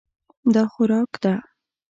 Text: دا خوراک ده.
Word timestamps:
دا 0.53 0.63
خوراک 0.73 1.11
ده. 1.23 1.33